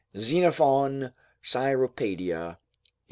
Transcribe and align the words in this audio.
[Xenophon, 0.17 1.13
Cyropadia, 1.43 2.57
viii. 2.57 2.57